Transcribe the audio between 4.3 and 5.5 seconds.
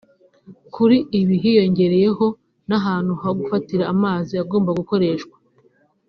agomba gukoreshwa